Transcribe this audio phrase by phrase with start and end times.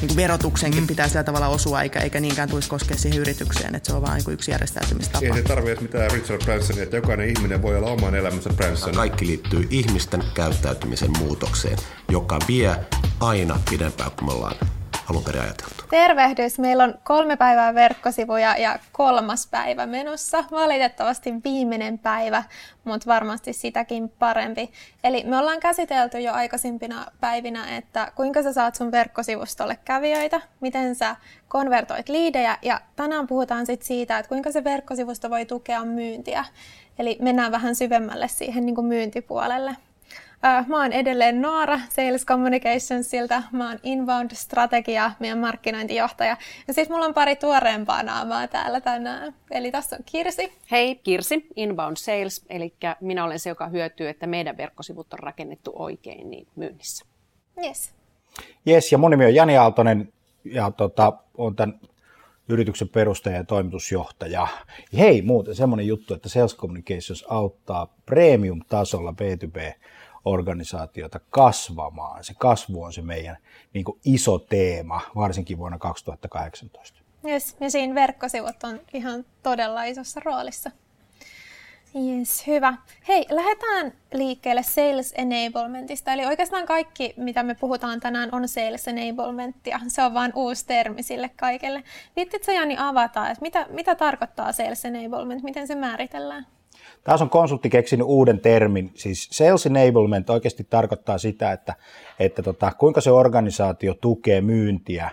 [0.00, 0.86] niin kuin verotuksenkin mm.
[0.86, 4.22] pitää sillä tavalla osua, eikä, eikä niinkään tulisi koskea siihen yritykseen, että se on vain
[4.26, 5.26] niin yksi järjestäytymistapa.
[5.26, 8.94] Ei se tarvitse mitään Richard Bransonia, että jokainen ihminen voi olla oman elämänsä Branson.
[8.94, 12.76] Kaikki liittyy ihmisten käyttäytymisen muutokseen, joka vie
[13.20, 14.56] aina pidempään kuin me ollaan
[15.10, 15.84] alun perin ajateltu.
[15.90, 16.58] Tervehdys!
[16.58, 20.44] Meillä on kolme päivää verkkosivuja ja kolmas päivä menossa.
[20.50, 22.42] Valitettavasti viimeinen päivä,
[22.84, 24.70] mutta varmasti sitäkin parempi.
[25.04, 30.94] Eli me ollaan käsitelty jo aikaisempina päivinä, että kuinka sä saat sun verkkosivustolle kävijöitä, miten
[30.94, 31.16] sä
[31.48, 36.44] konvertoit liidejä ja tänään puhutaan sitten siitä, että kuinka se verkkosivusto voi tukea myyntiä.
[36.98, 39.76] Eli mennään vähän syvemmälle siihen niin kuin myyntipuolelle.
[40.42, 43.42] Mä oon edelleen Noora Sales Communicationsilta.
[43.52, 46.36] Mä oon Inbound-strategia, meidän markkinointijohtaja.
[46.68, 49.34] Ja siis mulla on pari tuoreempaa naamaa täällä tänään.
[49.50, 50.52] Eli tässä on Kirsi.
[50.70, 52.44] Hei, Kirsi, Inbound Sales.
[52.50, 57.04] Eli minä olen se, joka hyötyy, että meidän verkkosivut on rakennettu oikein niin myynnissä.
[57.64, 57.92] Yes.
[58.68, 60.12] Yes, ja mun nimi on Jani Aaltonen
[60.44, 61.80] ja tota, on tämän
[62.48, 64.46] yrityksen perustaja ja toimitusjohtaja.
[64.98, 69.74] Hei, muuten semmoinen juttu, että Sales Communications auttaa premium-tasolla B2B
[70.28, 72.24] organisaatiota kasvamaan.
[72.24, 73.36] Se kasvu on se meidän
[73.74, 77.00] niin kuin iso teema, varsinkin vuonna 2018.
[77.26, 80.70] Yes, ja siinä verkkosivut on ihan todella isossa roolissa.
[81.94, 82.74] Yes, hyvä.
[83.08, 86.12] Hei, lähdetään liikkeelle Sales Enablementista.
[86.12, 89.80] Eli oikeastaan kaikki, mitä me puhutaan tänään, on Sales Enablementia.
[89.88, 91.82] Se on vain uusi termi sille kaikelle.
[92.16, 96.46] Viittitkö Jani avata, että mitä, mitä tarkoittaa Sales Enablement, miten se määritellään?
[97.04, 101.74] Taas on konsultti keksinyt uuden termin, siis sales enablement oikeasti tarkoittaa sitä, että,
[102.18, 105.10] että tota, kuinka se organisaatio tukee myyntiä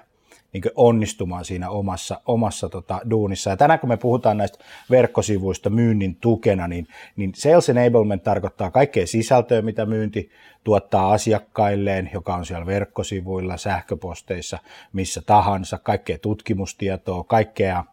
[0.55, 3.49] niin onnistumaan siinä omassa, omassa tota, duunissa.
[3.49, 4.57] Ja tänään kun me puhutaan näistä
[4.89, 10.29] verkkosivuista myynnin tukena, niin, niin sales enablement tarkoittaa kaikkea sisältöä, mitä myynti
[10.63, 14.59] tuottaa asiakkailleen, joka on siellä verkkosivuilla, sähköposteissa,
[14.93, 17.83] missä tahansa, kaikkea tutkimustietoa, kaikkea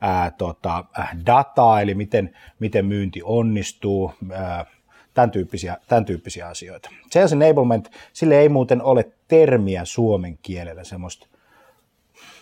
[0.00, 0.84] ää, tota,
[1.26, 4.66] dataa, eli miten, miten myynti onnistuu, ää,
[5.14, 6.90] tämän tyyppisiä, tämän tyyppisiä asioita.
[7.10, 11.26] Sales enablement, sille ei muuten ole termiä suomen kielellä, semmoista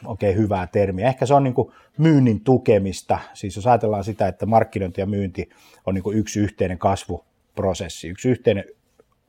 [0.06, 1.08] oikein okay, hyvää termiä.
[1.08, 1.54] Ehkä se on niin
[1.98, 5.48] myynnin tukemista, siis jos ajatellaan sitä, että markkinointi ja myynti
[5.86, 8.64] on niin yksi yhteinen kasvuprosessi, yksi yhteinen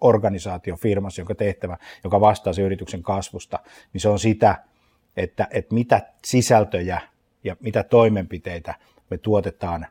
[0.01, 3.59] organisaatio firmassa, jonka tehtävä, joka vastaa sen yrityksen kasvusta,
[3.93, 4.63] niin se on sitä,
[5.17, 7.01] että, että mitä sisältöjä
[7.45, 8.75] ja mitä toimenpiteitä
[9.09, 9.87] me tuotetaan,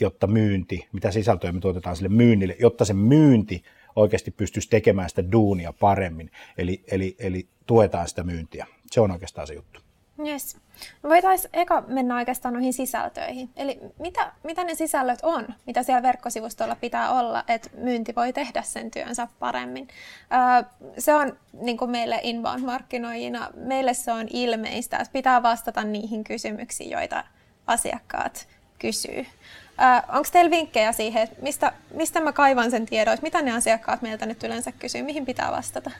[0.00, 3.62] jotta myynti, mitä sisältöjä me tuotetaan sille myynnille, jotta se myynti
[3.96, 8.66] oikeasti pystyisi tekemään sitä duunia paremmin, eli, eli, eli tuetaan sitä myyntiä.
[8.90, 9.80] Se on oikeastaan se juttu.
[10.26, 10.56] Yes.
[11.02, 13.50] Voitaisiin eka mennä oikeastaan noihin sisältöihin.
[13.56, 18.62] Eli mitä, mitä ne sisällöt on, mitä siellä verkkosivustolla pitää olla, että myynti voi tehdä
[18.62, 19.88] sen työnsä paremmin.
[20.32, 26.24] Öö, se on niin kuin meille inbound-markkinoijina, meille se on ilmeistä, että pitää vastata niihin
[26.24, 27.24] kysymyksiin, joita
[27.66, 29.26] asiakkaat kysyy.
[29.80, 34.02] Öö, Onko teillä vinkkejä siihen, että mistä, mistä mä kaivan sen tiedon, mitä ne asiakkaat
[34.02, 35.90] meiltä nyt yleensä kysyy, mihin pitää vastata?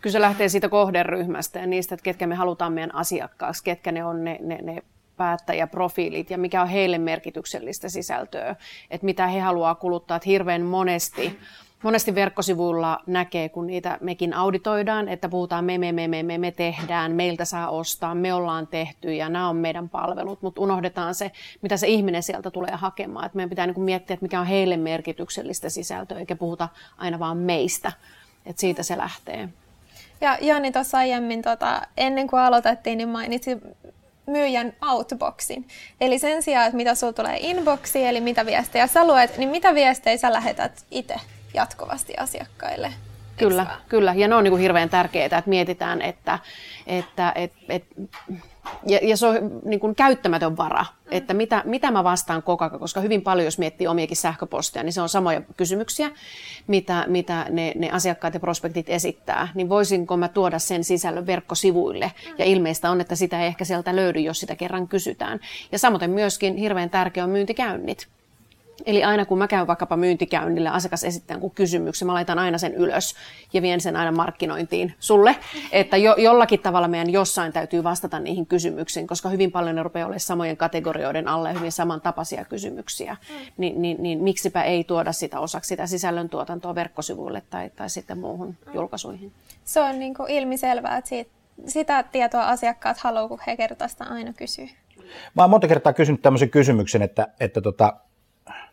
[0.00, 4.04] Kyllä se lähtee siitä kohderyhmästä ja niistä, että ketkä me halutaan meidän asiakkaaksi, ketkä ne
[4.04, 4.82] on ne, ne, ne
[5.16, 8.56] päättäjäprofiilit ja mikä on heille merkityksellistä sisältöä,
[8.90, 10.16] että mitä he haluaa kuluttaa.
[10.16, 11.38] Että hirveän monesti,
[11.82, 16.50] monesti verkkosivuilla näkee, kun niitä mekin auditoidaan, että puhutaan me, me, me, me, me, me
[16.50, 21.30] tehdään, meiltä saa ostaa, me ollaan tehty ja nämä on meidän palvelut, mutta unohdetaan se,
[21.62, 23.26] mitä se ihminen sieltä tulee hakemaan.
[23.26, 26.68] Että meidän pitää niin miettiä, että mikä on heille merkityksellistä sisältöä, eikä puhuta
[26.98, 27.92] aina vaan meistä.
[28.46, 29.48] Että siitä se lähtee.
[30.20, 33.56] Ja Jani tuossa aiemmin, tota, ennen kuin aloitettiin, niin mainitsi
[34.26, 35.68] myyjän outboxin.
[36.00, 39.74] Eli sen sijaan, että mitä sulla tulee inboxiin, eli mitä viestejä sä luet, niin mitä
[39.74, 41.14] viestejä sä lähetät itse
[41.54, 42.92] jatkuvasti asiakkaille.
[43.36, 44.14] Kyllä, kyllä.
[44.16, 46.38] Ja ne on niin kuin hirveän tärkeää, että mietitään, että,
[46.86, 47.84] että et, et,
[48.86, 51.08] ja, ja se on niin kuin käyttämätön vara, mm.
[51.10, 54.92] että mitä, mitä mä vastaan koko ajan, koska hyvin paljon, jos miettii omiakin sähköposteja, niin
[54.92, 56.10] se on samoja kysymyksiä,
[56.66, 59.48] mitä, mitä ne, ne asiakkaat ja prospektit esittää.
[59.54, 62.12] Niin voisinko mä tuoda sen sisällön verkkosivuille?
[62.26, 62.34] Mm.
[62.38, 65.40] Ja ilmeistä on, että sitä ei ehkä sieltä löydy, jos sitä kerran kysytään.
[65.72, 68.08] Ja samoin myöskin hirveän tärkeä on myyntikäynnit.
[68.86, 72.74] Eli aina kun mä käyn vaikkapa myyntikäynnillä, asiakas esittää jonkun kysymyksen, mä laitan aina sen
[72.74, 73.14] ylös
[73.52, 75.36] ja vien sen aina markkinointiin sulle,
[75.72, 80.06] että jo, jollakin tavalla meidän jossain täytyy vastata niihin kysymyksiin, koska hyvin paljon ne rupeaa
[80.06, 83.52] olemaan samojen kategorioiden alle hyvin samantapaisia kysymyksiä, mm.
[83.56, 88.56] Ni, niin, niin miksipä ei tuoda sitä osaksi sitä sisällöntuotantoa verkkosivuille tai, tai sitten muuhun
[88.66, 88.74] mm.
[88.74, 89.32] julkaisuihin.
[89.64, 91.30] Se on niin kuin ilmiselvää, että siitä,
[91.66, 94.68] sitä tietoa asiakkaat haluaa, kun he kertaa sitä aina kysyy.
[95.34, 97.96] Mä oon monta kertaa kysynyt tämmöisen kysymyksen, että, että tota,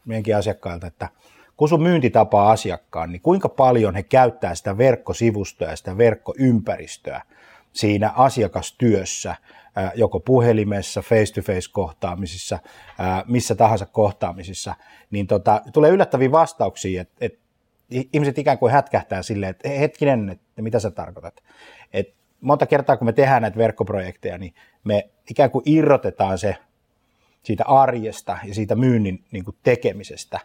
[0.06, 1.10] meidänkin asiakkailta, että
[1.58, 7.22] kun sun myynti tapaa asiakkaan, niin kuinka paljon he käyttää sitä verkkosivustoa ja sitä verkkoympäristöä
[7.74, 9.36] siinä asiakastyössä,
[9.96, 12.60] joko puhelimessa, face-to-face kohtaamisissa,
[13.28, 14.76] missä tahansa kohtaamisissa,
[15.12, 17.40] niin tota, tulee yllättäviä vastauksia, että, että
[18.14, 21.44] ihmiset ikään kuin hätkähtää silleen, että hetkinen, että mitä sä tarkoitat.
[21.94, 26.56] Et monta kertaa, kun me tehdään näitä verkkoprojekteja, niin me ikään kuin irrotetaan se
[27.46, 30.40] siitä arjesta ja siitä myynnin niin kuin tekemisestä.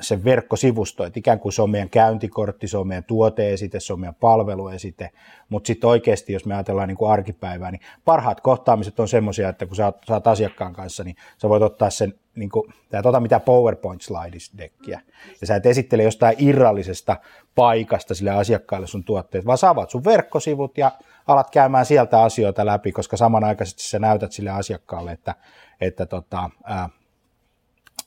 [0.00, 4.00] Sen verkkosivusto, että ikään kuin se on meidän käyntikortti, se on meidän tuoteesite, se on
[4.00, 5.10] meidän palveluesite,
[5.48, 9.66] mutta sitten oikeasti, jos me ajatellaan niin kuin arkipäivää, niin parhaat kohtaamiset on semmoisia, että
[9.66, 12.98] kun sä oot, sä oot asiakkaan kanssa, niin sä voit ottaa sen, niin kuin, sä
[12.98, 15.00] et ota mitään PowerPoint-slidis-dekkiä,
[15.40, 17.16] ja sä et esittele jostain irrallisesta
[17.54, 20.92] paikasta sille asiakkaalle sun tuotteet, vaan sä avaat sun verkkosivut ja
[21.26, 25.34] alat käymään sieltä asioita läpi, koska samanaikaisesti sä näytät sille asiakkaalle, että
[25.80, 26.88] että tota, ää,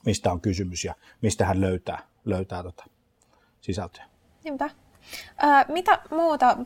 [0.06, 2.84] mistä on kysymys ja mistä hän löytää, löytää tota
[3.60, 4.04] sisältöä.
[4.44, 4.70] Niinpä.
[5.36, 6.56] Ää, mitä muuta,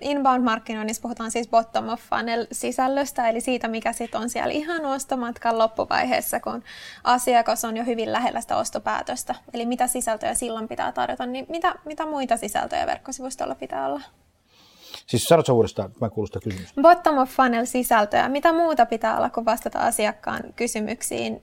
[0.00, 5.58] inbound-markkinoinnissa puhutaan siis bottom of funnel sisällöstä, eli siitä, mikä sitten on siellä ihan ostomatkan
[5.58, 6.62] loppuvaiheessa, kun
[7.04, 9.34] asiakas on jo hyvin lähellä sitä ostopäätöstä.
[9.54, 14.00] Eli mitä sisältöjä silloin pitää tarjota, niin mitä, mitä muita sisältöjä verkkosivustolla pitää olla?
[15.06, 16.82] Siis sanotko uudestaan, mä kuulostan kysymystä.
[16.82, 18.28] Bottom of funnel sisältöä.
[18.28, 21.40] Mitä muuta pitää olla, kun vastata asiakkaan kysymyksiin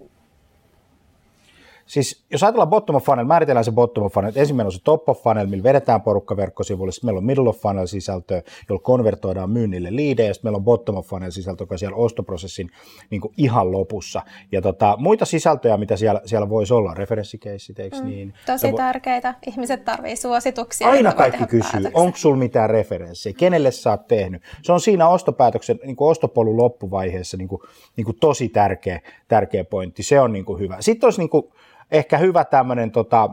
[1.85, 4.31] Siis jos ajatellaan bottom of funnel, määritellään se bottom of funnel.
[4.35, 6.91] Ensimmäinen on se top of funnel, millä vedetään porukka verkkosivuille.
[6.91, 10.33] Sitten meillä on middle of funnel sisältö, jolla konvertoidaan myynnille liidejä.
[10.33, 12.69] Sitten meillä on bottom of funnel sisältö, joka on siellä ostoprosessin
[13.09, 14.21] niin kuin ihan lopussa.
[14.51, 18.33] Ja tota, muita sisältöjä, mitä siellä, siellä voisi olla, referenssikeissit, eikö mm, niin?
[18.45, 19.35] Tosi vo- tärkeitä.
[19.47, 20.89] Ihmiset tarvitsevat suosituksia.
[20.89, 24.41] Aina kaikki kysyy, onko sulla mitään referenssejä, kenelle sä oot tehnyt.
[24.61, 27.61] Se on siinä ostopäätöksen, niin kuin ostopolun loppuvaiheessa niin kuin,
[27.95, 30.03] niin kuin tosi tärkeä, tärkeä pointti.
[30.03, 30.77] Se on niin kuin hyvä.
[30.79, 31.43] Sitten olisi niin kuin,
[31.91, 33.29] ehkä hyvä tämmöinen tota,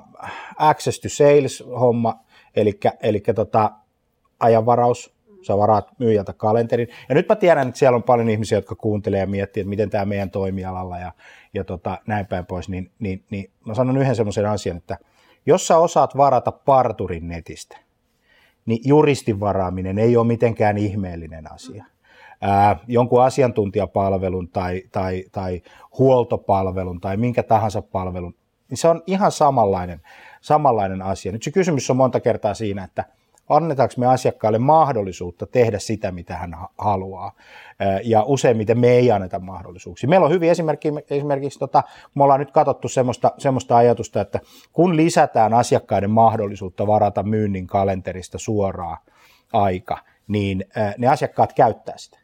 [0.57, 2.21] access to sales homma,
[2.57, 3.71] eli, eli tota,
[4.41, 6.89] ajanvaraus, sä varaat myyjältä kalenterin.
[7.09, 9.91] Ja nyt mä tiedän, että siellä on paljon ihmisiä, jotka kuuntelee ja miettii, että miten
[9.91, 11.13] tämä meidän toimialalla ja,
[11.55, 14.99] ja tota, näin päin pois, niin, niin, niin mä sanon yhden semmoisen asian, että
[15.47, 17.79] jos sä osaat varata parturin netistä,
[18.67, 21.85] niin juristin varaaminen ei ole mitenkään ihmeellinen asia.
[22.41, 25.63] Ää, jonkun asiantuntijapalvelun tai, tai, tai
[25.99, 28.35] huoltopalvelun tai minkä tahansa palvelun
[28.73, 30.01] niin se on ihan samanlainen,
[30.41, 31.33] samanlainen asia.
[31.33, 33.05] Nyt se kysymys on monta kertaa siinä, että
[33.49, 37.33] annetaanko me asiakkaalle mahdollisuutta tehdä sitä, mitä hän haluaa.
[38.05, 40.09] Ja useimmiten me ei anneta mahdollisuuksia.
[40.09, 41.83] Meillä on hyvin esimerkki, esimerkiksi, tota,
[42.15, 44.41] me ollaan nyt katsottu semmoista, semmoista ajatusta, että
[44.73, 48.99] kun lisätään asiakkaiden mahdollisuutta varata myynnin kalenterista suoraa
[49.53, 49.99] aika,
[50.29, 50.65] niin
[50.99, 52.22] ne asiakkaat käyttää sitä.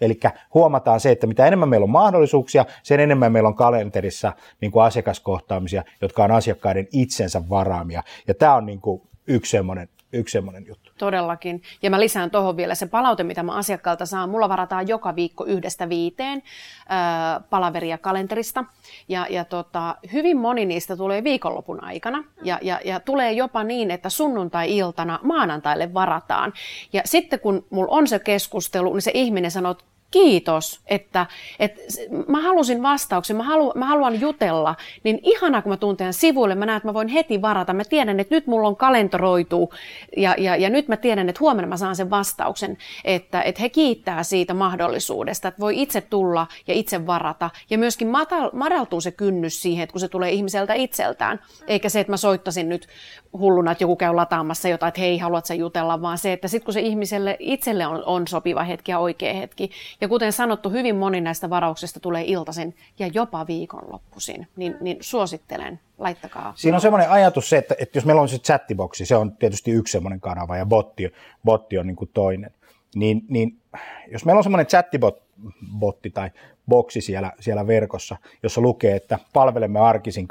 [0.00, 0.20] Eli
[0.54, 4.84] huomataan se, että mitä enemmän meillä on mahdollisuuksia, sen enemmän meillä on kalenterissa niin kuin
[4.84, 8.02] asiakaskohtaamisia, jotka on asiakkaiden itsensä varaamia.
[8.28, 10.92] Ja tämä on niin kuin yksi semmoinen yksi semmoinen juttu.
[10.98, 11.62] Todellakin.
[11.82, 14.30] Ja mä lisään tuohon vielä se palaute, mitä mä asiakkaalta saan.
[14.30, 16.42] Mulla varataan joka viikko yhdestä viiteen
[16.90, 18.64] äh, palaveria kalenterista.
[19.08, 22.24] Ja, ja tota, hyvin moni niistä tulee viikonlopun aikana.
[22.42, 26.52] Ja, ja, ja tulee jopa niin, että sunnuntai-iltana maanantaille varataan.
[26.92, 31.26] Ja sitten kun mulla on se keskustelu, niin se ihminen sanoo, että kiitos, että,
[31.58, 31.80] että
[32.28, 34.74] mä halusin vastauksen, mä, halu, mä haluan jutella,
[35.04, 37.84] niin ihana kun mä tuun teidän sivuille, mä näen, että mä voin heti varata, mä
[37.84, 39.74] tiedän, että nyt mulla on kalentoroitu
[40.16, 43.68] ja, ja, ja nyt mä tiedän, että huomenna mä saan sen vastauksen, että, että he
[43.68, 47.50] kiittää siitä mahdollisuudesta, että voi itse tulla ja itse varata.
[47.70, 52.00] Ja myöskin matal, madaltuu se kynnys siihen, että kun se tulee ihmiseltä itseltään, eikä se,
[52.00, 52.88] että mä soittasin nyt
[53.32, 56.64] hulluna, että joku käy lataamassa jotain, että hei, haluat sä jutella, vaan se, että sitten
[56.64, 60.96] kun se ihmiselle itselle on, on sopiva hetki ja oikea hetki, Ja kuten sanottu, hyvin
[60.96, 66.52] moni näistä varauksista tulee iltaisin ja jopa viikonloppuisin, niin, niin suosittelen, laittakaa.
[66.56, 69.70] Siinä on semmoinen ajatus se, että, että jos meillä on se chattiboksi, se on tietysti
[69.70, 71.12] yksi semmoinen kanava ja botti,
[71.44, 72.50] botti on niin kuin toinen,
[72.94, 73.58] niin, niin
[74.12, 76.30] jos meillä on semmoinen chattibotti tai
[76.68, 80.28] boksi siellä, siellä verkossa, jossa lukee, että palvelemme arkisin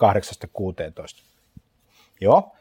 [0.59, 1.23] 8-16.
[2.21, 2.51] Joo,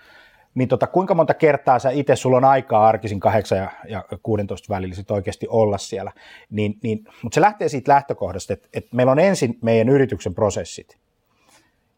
[0.57, 4.75] niin tota, kuinka monta kertaa sä itse, sulla on aikaa arkisin 8 ja, ja 16
[4.75, 6.13] välillä sit oikeasti olla siellä,
[6.51, 10.99] niin, niin, mutta se lähtee siitä lähtökohdasta, että, että meillä on ensin meidän yrityksen prosessit,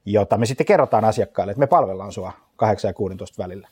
[0.05, 3.69] jota me sitten kerrotaan asiakkaille, että me palvellaan sua 8 ja 16 välillä.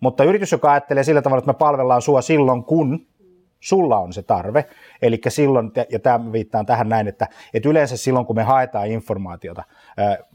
[0.00, 3.06] Mutta yritys, joka ajattelee sillä tavalla, että me palvellaan sua silloin, kun
[3.66, 4.64] sulla on se tarve.
[5.02, 9.62] Eli silloin, ja tämä viittaan tähän näin, että, että yleensä silloin, kun me haetaan informaatiota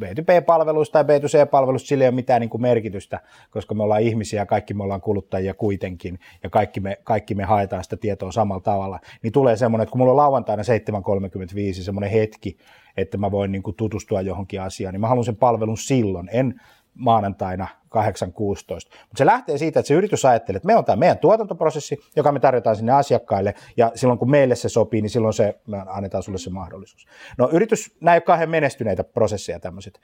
[0.01, 3.19] B2B-palveluista tai B2C-palveluista, sillä ei ole mitään niin kuin merkitystä,
[3.51, 7.83] koska me ollaan ihmisiä, kaikki me ollaan kuluttajia kuitenkin, ja kaikki me, kaikki me haetaan
[7.83, 12.57] sitä tietoa samalla tavalla, niin tulee semmoinen, että kun mulla on lauantaina 7.35 semmoinen hetki,
[12.97, 16.61] että mä voin niin kuin tutustua johonkin asiaan, niin mä haluan sen palvelun silloin, en
[16.93, 17.73] maanantaina 8.16.
[17.91, 22.31] Mutta se lähtee siitä, että se yritys ajattelee, että me on tämä meidän tuotantoprosessi, joka
[22.31, 26.23] me tarjotaan sinne asiakkaille, ja silloin kun meille se sopii, niin silloin se, me annetaan
[26.23, 27.05] sulle se mahdollisuus.
[27.37, 30.01] No yritys, nämä ei ole kahden menestyneitä prosesseja tämmöiset,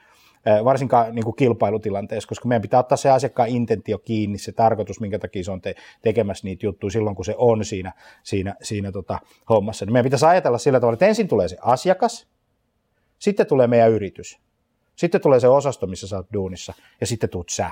[0.63, 5.19] varsinkaan niin kuin kilpailutilanteessa, koska meidän pitää ottaa se asiakkaan intentio kiinni, se tarkoitus, minkä
[5.19, 9.19] takia se on te- tekemässä niitä juttuja silloin, kun se on siinä, siinä, siinä tota,
[9.49, 9.85] hommassa.
[9.85, 12.27] Niin meidän pitäisi ajatella sillä tavalla, että ensin tulee se asiakas,
[13.19, 14.46] sitten tulee meidän yritys.
[14.97, 17.71] Sitten tulee se osasto, missä sä oot duunissa, ja sitten tuut sä.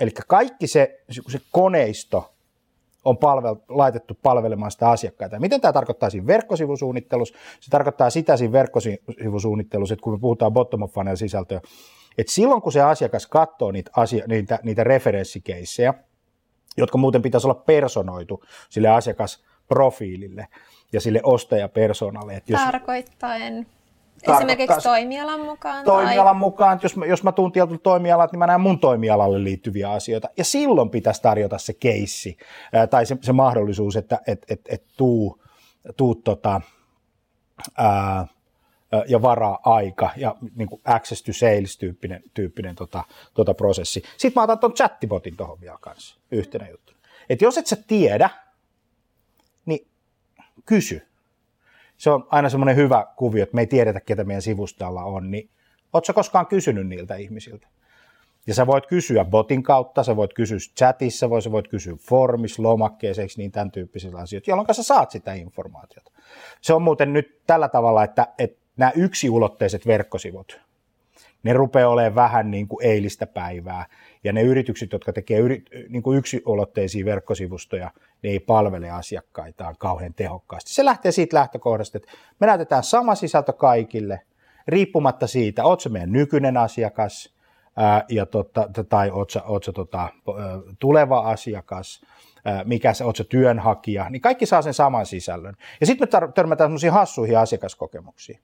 [0.00, 2.34] Eli kaikki se, se koneisto
[3.04, 5.36] on palvel, laitettu palvelemaan sitä asiakkaita.
[5.36, 7.34] Ja miten tämä tarkoittaa siinä verkkosivusuunnittelussa?
[7.60, 11.60] Se tarkoittaa sitä siinä verkkosivusuunnittelussa, että kun me puhutaan bottom of funnel sisältöä,
[12.18, 15.94] että silloin kun se asiakas katsoo niitä, asia, niitä, niitä referenssikeissejä,
[16.76, 20.48] jotka muuten pitäisi olla personoitu sille asiakasprofiilille
[20.92, 22.36] ja sille ostajapersonalle.
[22.36, 23.66] Että jos, Tarkoittaen
[24.22, 25.84] Esimerkiksi toimialan mukaan?
[25.84, 26.40] Toimialan tai...
[26.40, 30.28] mukaan, jos mä, jos mä tuun tietyllä toimialalta, niin mä näen mun toimialalle liittyviä asioita.
[30.36, 32.36] Ja silloin pitäisi tarjota se keissi
[32.90, 35.42] tai se, se mahdollisuus, että et, et, et tuu,
[35.96, 36.60] tuu tota,
[37.78, 38.26] ää,
[39.08, 44.02] ja varaa aika ja niin kuin access to sales tyyppinen, tyyppinen tota, tota prosessi.
[44.16, 46.92] Sitten mä otan tuon chattibotin tuohon vielä kanssa yhtenä juttu.
[47.28, 48.30] Että jos et sä tiedä,
[49.66, 49.88] niin
[50.66, 51.09] kysy
[52.00, 55.50] se on aina semmoinen hyvä kuvio, että me ei tiedetä, ketä meidän sivustalla on, niin
[55.92, 57.68] ootko koskaan kysynyt niiltä ihmisiltä?
[58.46, 63.28] Ja sä voit kysyä botin kautta, sä voit kysyä chatissa, sä voit kysyä formis, lomakkeeseen,
[63.36, 66.12] niin tämän tyyppisillä asioilla, jolloin sä saat sitä informaatiota.
[66.60, 70.60] Se on muuten nyt tällä tavalla, että, että nämä yksiulotteiset verkkosivut,
[71.42, 73.86] ne rupeaa olemaan vähän niin kuin eilistä päivää.
[74.24, 77.90] Ja ne yritykset, jotka tekee yri, niin kuin yksiulotteisia verkkosivustoja,
[78.22, 80.72] ne ei palvele asiakkaitaan kauhean tehokkaasti.
[80.72, 84.20] Se lähtee siitä lähtökohdasta, että me näytetään sama sisältö kaikille,
[84.68, 87.34] riippumatta siitä, ootko meidän nykyinen asiakas,
[87.76, 90.08] ää, ja tota, tai ootko, ootko tota,
[90.78, 92.00] tuleva asiakas,
[92.44, 95.54] ää, mikä se, ootko työnhakija, niin kaikki saa sen saman sisällön.
[95.80, 98.40] Ja sitten me törmätään sellaisiin hassuihin asiakaskokemuksiin.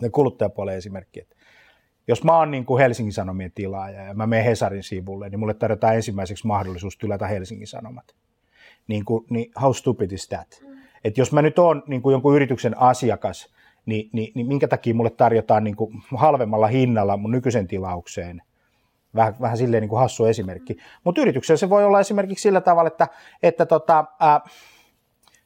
[0.00, 1.36] Ne kuluttajapuolen esimerkki, että
[2.08, 5.54] jos mä oon niin kuin Helsingin Sanomien tilaaja ja mä menen Hesarin sivulle, niin mulle
[5.54, 8.14] tarjotaan ensimmäiseksi mahdollisuus tylätä Helsingin Sanomat.
[8.88, 10.62] Niin, kuin, niin how stupid is that?
[11.04, 13.54] Et jos mä nyt oon niin kuin jonkun yrityksen asiakas,
[13.86, 18.42] niin, niin, niin minkä takia mulle tarjotaan niin kuin halvemmalla hinnalla mun nykyisen tilaukseen–
[19.14, 20.76] vähän, vähän silleen niin kuin hassu esimerkki.
[21.04, 23.08] Mutta yrityksellä se voi olla esimerkiksi sillä tavalla, että,
[23.42, 24.40] että tota, ää,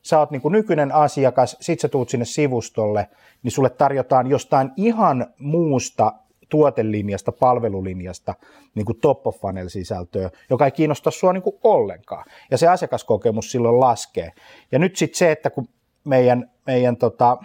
[0.02, 3.08] sä oot niin kuin nykyinen asiakas, sit sä tuut sinne sivustolle,
[3.42, 6.12] niin sulle tarjotaan jostain ihan muusta
[6.48, 8.34] tuotelinjasta, palvelulinjasta
[8.74, 12.24] niin kuin top of funnel sisältöä, joka ei kiinnosta sua niin kuin ollenkaan.
[12.50, 14.32] Ja se asiakaskokemus silloin laskee.
[14.72, 15.68] Ja nyt sitten se, että kun
[16.04, 17.36] meidän, meidän tota,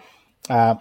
[0.49, 0.75] ää,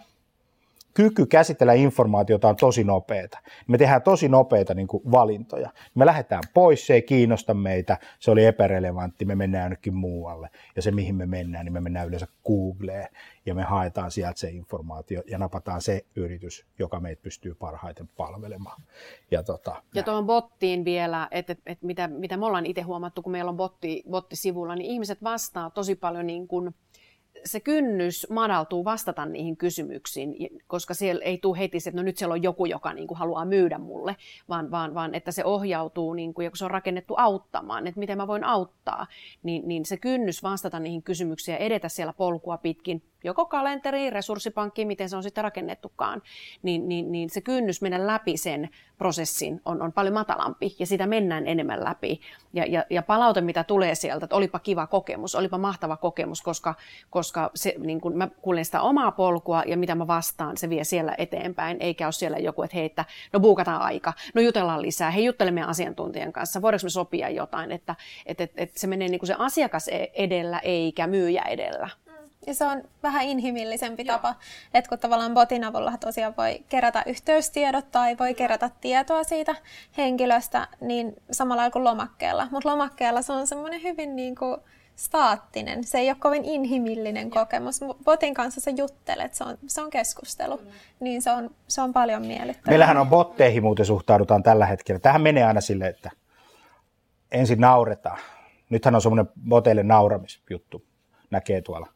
[0.94, 3.38] kyky käsitellä informaatiota on tosi nopeata.
[3.68, 5.70] Me tehdään tosi nopeita niin kuin valintoja.
[5.94, 10.50] Me lähdetään pois, se ei kiinnosta meitä, se oli epärelevantti, me mennään jonnekin muualle.
[10.76, 13.08] Ja se, mihin me mennään, niin me mennään yleensä Googleen
[13.46, 18.82] ja me haetaan sieltä se informaatio ja napataan se yritys, joka meitä pystyy parhaiten palvelemaan.
[19.30, 23.22] Ja, tota, ja tuohon bottiin vielä, että, että, että mitä, mitä me ollaan itse huomattu,
[23.22, 26.74] kun meillä on botti, botti sivulla, niin ihmiset vastaa tosi paljon niin kuin,
[27.44, 32.16] se kynnys madaltuu vastata niihin kysymyksiin, koska siellä ei tule heti se, että no nyt
[32.16, 34.16] siellä on joku, joka niin kuin haluaa myydä mulle,
[34.48, 38.00] vaan, vaan, vaan että se ohjautuu, niin kuin, ja kun se on rakennettu auttamaan, että
[38.00, 39.06] miten mä voin auttaa,
[39.42, 44.84] niin, niin se kynnys vastata niihin kysymyksiin ja edetä siellä polkua pitkin joko kalenteri, resurssipankki,
[44.84, 46.22] miten se on sitten rakennettukaan,
[46.62, 51.06] niin, niin, niin se kynnys mennä läpi sen prosessin on, on paljon matalampi ja sitä
[51.06, 52.20] mennään enemmän läpi.
[52.52, 56.74] Ja, ja, ja palaute, mitä tulee sieltä, että olipa kiva kokemus, olipa mahtava kokemus, koska,
[57.10, 60.84] koska se, niin kun mä kuulen sitä omaa polkua ja mitä mä vastaan, se vie
[60.84, 65.10] siellä eteenpäin, eikä ole siellä joku, että hei, että no buukataan aika, no jutellaan lisää,
[65.10, 67.92] hei juttelemme asiantuntijan kanssa, voidaanko me sopia jotain, että
[68.26, 71.88] että, että, että se menee niin kuin se asiakas e- edellä eikä myyjä edellä.
[72.46, 74.16] Ja se on vähän inhimillisempi Joo.
[74.16, 74.34] tapa,
[74.74, 79.54] että kun tavallaan botin avulla tosiaan voi kerätä yhteystiedot tai voi kerätä tietoa siitä
[79.96, 82.48] henkilöstä, niin samalla kuin lomakkeella.
[82.50, 84.56] Mutta lomakkeella se on semmoinen hyvin niin kuin
[84.96, 87.44] staattinen, se ei ole kovin inhimillinen Joo.
[87.44, 87.80] kokemus.
[88.04, 90.66] Botin kanssa sä juttelet, se on, se on keskustelu, mm.
[91.00, 92.72] niin se on, se on paljon miellyttävää.
[92.72, 94.98] Meillähän on botteihin muuten suhtaudutaan tällä hetkellä.
[94.98, 96.10] Tähän menee aina silleen, että
[97.32, 98.18] ensin nauretaan.
[98.70, 100.84] Nythän on semmoinen boteille nauramisjuttu,
[101.30, 101.86] näkee tuolla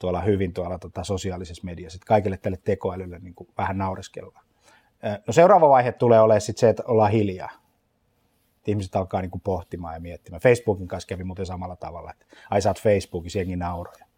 [0.00, 4.44] tuolla hyvin tuolla tota, sosiaalisessa mediassa, että kaikille tälle tekoälylle niin kuin vähän naureskellaan.
[5.26, 7.50] No seuraava vaihe tulee olemaan sitten se, että ollaan hiljaa.
[8.66, 10.42] ihmiset alkaa niin kuin pohtimaan ja miettimään.
[10.42, 14.09] Facebookin kanssa kävi muuten samalla tavalla, että ai sä oot Facebookissa, jengi nauroja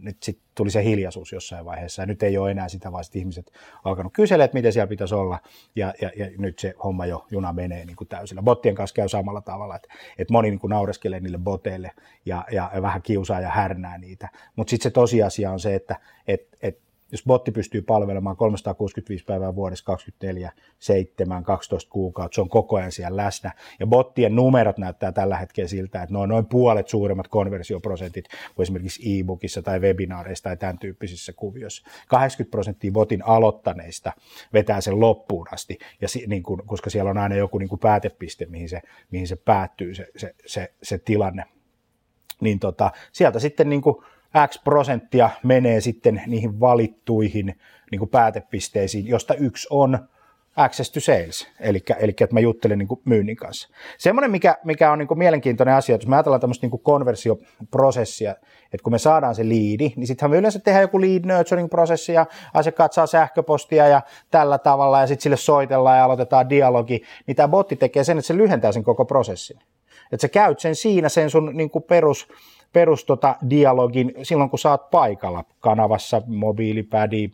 [0.00, 3.52] nyt sitten tuli se hiljaisuus jossain vaiheessa, ja nyt ei ole enää sitä, vaan ihmiset
[3.84, 5.38] alkanut kysellä, että miten siellä pitäisi olla,
[5.76, 8.42] ja, ja, ja nyt se homma jo, juna menee niin kuin täysillä.
[8.42, 11.90] Bottien kanssa käy samalla tavalla, että, että moni niin kuin naureskelee niille boteille,
[12.26, 15.96] ja, ja, ja vähän kiusaa ja härnää niitä, mutta sitten se tosiasia on se, että
[16.26, 16.78] et, et
[17.12, 22.92] jos botti pystyy palvelemaan 365 päivää vuodessa 24, 7, 12 kuukautta, se on koko ajan
[22.92, 23.52] siellä läsnä.
[23.80, 28.64] Ja bottien numerot näyttää tällä hetkellä siltä, että ne on noin puolet suuremmat konversioprosentit kuin
[28.64, 31.82] esimerkiksi e-bookissa tai webinaareissa tai tämän tyyppisissä kuvioissa.
[32.08, 34.12] 80 prosenttia botin aloittaneista
[34.52, 37.78] vetää sen loppuun asti, ja si, niin kun, koska siellä on aina joku niin kuin
[37.78, 41.44] päätepiste, mihin se, mihin se päättyy se, se, se, se tilanne.
[42.40, 43.96] Niin tota, sieltä sitten niin kuin
[44.48, 47.54] X prosenttia menee sitten niihin valittuihin
[47.90, 49.98] niin kuin päätepisteisiin, josta yksi on
[50.56, 53.68] access to sales, eli, eli että mä juttelen niin kuin myynnin kanssa.
[53.98, 56.82] Semmoinen, mikä, mikä on niin kuin mielenkiintoinen asia, että jos me ajatellaan tämmöistä niin kuin
[56.82, 58.30] konversioprosessia,
[58.64, 62.26] että kun me saadaan se liidi, niin sittenhän me yleensä tehdään joku lead nurturing-prosessi ja
[62.54, 67.48] asiakkaat saa sähköpostia ja tällä tavalla ja sitten sille soitellaan ja aloitetaan dialogi, niin tämä
[67.48, 69.58] botti tekee sen, että se lyhentää sen koko prosessin.
[70.12, 72.28] Että sä käyt sen siinä sen sun niin kuin perus
[72.72, 77.30] perus tota dialogin silloin, kun saat paikalla kanavassa, mobiilipädi,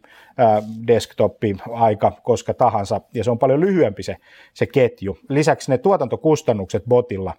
[0.87, 4.17] desktoppi, aika, koska tahansa, ja se on paljon lyhyempi se,
[4.55, 5.19] se ketju.
[5.29, 7.35] Lisäksi ne tuotantokustannukset botilla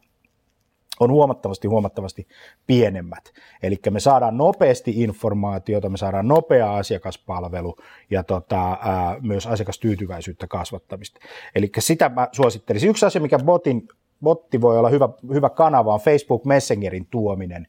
[1.00, 2.28] on huomattavasti, huomattavasti
[2.68, 3.24] pienemmät.
[3.64, 7.76] Eli me saadaan nopeasti informaatiota, me saadaan nopea asiakaspalvelu
[8.10, 11.20] ja tota, ää, myös asiakastyytyväisyyttä kasvattamista.
[11.56, 12.90] Eli sitä mä suosittelisin.
[12.90, 13.88] Yksi asia, mikä botin,
[14.22, 17.68] botti voi olla hyvä, hyvä kanava, on Facebook Messengerin tuominen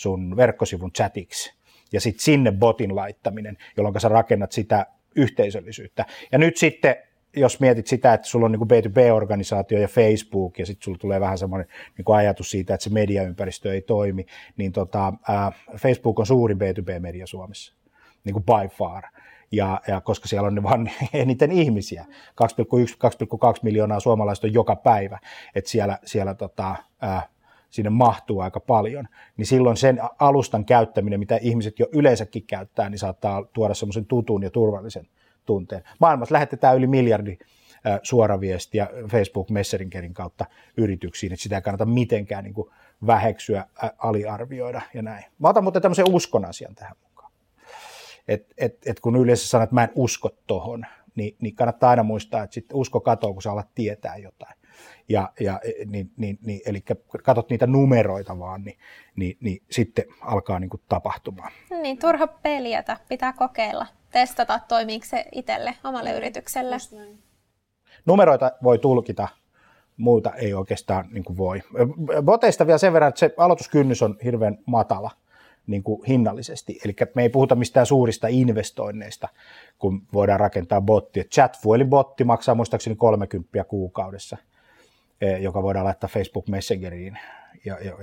[0.00, 1.54] sun verkkosivun chatiksi
[1.92, 4.86] ja sitten sinne botin laittaminen, jolloin sä rakennat sitä
[5.16, 6.06] yhteisöllisyyttä.
[6.32, 6.96] Ja nyt sitten
[7.36, 11.38] jos mietit sitä, että sulla on niin B2B-organisaatio ja Facebook, ja sitten sulla tulee vähän
[11.38, 16.58] semmoinen niin ajatus siitä, että se mediaympäristö ei toimi, niin tota, ää, Facebook on suurin
[16.58, 17.74] B2B-media Suomessa,
[18.24, 19.04] niin kuin by far.
[19.52, 25.18] Ja, ja koska siellä on ne vaan eniten ihmisiä, 2,1-2,2 miljoonaa suomalaista on joka päivä,
[25.54, 26.76] että siellä, siellä tota,
[27.70, 32.98] sinne mahtuu aika paljon, niin silloin sen alustan käyttäminen, mitä ihmiset jo yleensäkin käyttää, niin
[32.98, 35.06] saattaa tuoda semmoisen tutun ja turvallisen
[35.46, 35.82] tunteen.
[35.98, 37.38] Maailmassa lähetetään yli miljardi
[38.02, 40.44] suoraviestiä Facebook Messeringerin kautta
[40.76, 42.70] yrityksiin, että sitä ei kannata mitenkään niin kuin
[43.06, 43.64] väheksyä,
[43.98, 45.24] aliarvioida ja näin.
[45.38, 47.32] Mä otan muuten tämmöisen uskon asian tähän mukaan.
[48.28, 52.02] Et, et, et kun yleensä sanat, että mä en usko tohon, niin, niin kannattaa aina
[52.02, 54.59] muistaa, että sitten usko katoaa, kun sä alat tietää jotain
[55.10, 56.84] ja, ja niin, niin, niin, eli
[57.22, 58.78] katsot niitä numeroita vaan, niin,
[59.16, 61.52] niin, niin sitten alkaa niin kuin tapahtumaan.
[61.82, 66.76] Niin, turha peljätä, pitää kokeilla, testata, toimiiko se itselle, omalle yritykselle.
[68.06, 69.28] Numeroita voi tulkita,
[69.96, 71.62] muuta ei oikeastaan niin kuin voi.
[72.22, 75.10] Boteista vielä sen verran, että se aloituskynnys on hirveän matala
[75.66, 76.78] niin kuin hinnallisesti.
[76.84, 79.28] Eli me ei puhuta mistään suurista investoinneista,
[79.78, 81.20] kun voidaan rakentaa botti.
[81.20, 84.49] Chatfuelin-botti maksaa muistaakseni 30 kuukaudessa– E,
[85.40, 87.18] joka voidaan laittaa Facebook Messengeriin,